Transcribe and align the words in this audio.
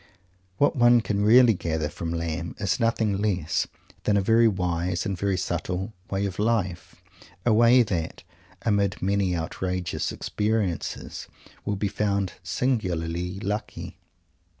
What 0.57 0.75
one 0.75 1.01
can 1.01 1.21
really 1.23 1.53
gather 1.53 1.87
from 1.87 2.09
Lamb 2.11 2.55
is 2.57 2.79
nothing 2.79 3.17
less 3.21 3.67
than 4.05 4.17
a 4.17 4.19
very 4.21 4.47
wise 4.47 5.05
and 5.05 5.15
very 5.15 5.37
subtle 5.37 5.93
"way 6.09 6.25
of 6.25 6.39
life," 6.39 6.95
a 7.45 7.53
way 7.53 7.83
that, 7.83 8.23
amid 8.63 8.99
many 8.99 9.35
outrageous 9.37 10.11
experiences, 10.11 11.27
will 11.65 11.75
be 11.75 11.87
found 11.87 12.33
singularly 12.41 13.39
lucky. 13.41 13.99